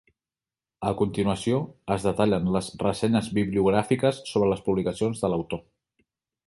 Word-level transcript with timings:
A 0.91 0.93
continuació 1.01 1.59
es 1.97 2.07
detallen 2.09 2.49
les 2.57 2.71
ressenyes 2.87 3.31
bibliogràfiques 3.41 4.25
sobre 4.33 4.53
les 4.55 4.69
publicacions 4.71 5.25
de 5.27 5.35
l'autor. 5.35 5.65